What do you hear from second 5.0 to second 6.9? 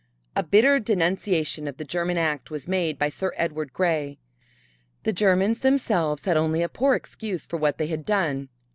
The Germans themselves had only a